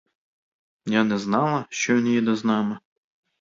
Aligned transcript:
Я 0.87 1.03
не 1.03 1.17
знала, 1.19 1.65
що 1.69 1.95
він 1.95 2.07
їде 2.07 2.35
з 2.35 2.45
нами. 2.45 2.79